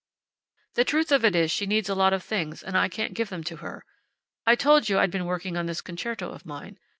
[0.73, 3.29] The truth of it is she needs a lot of things and I can't give
[3.29, 3.85] them to her.
[4.47, 6.79] I told you I'd been working on this concerto of mine.